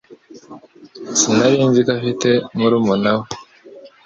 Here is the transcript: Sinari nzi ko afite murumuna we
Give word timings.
Sinari 1.19 1.57
nzi 1.69 1.81
ko 1.85 1.91
afite 1.97 2.29
murumuna 2.57 3.11
we 3.19 3.25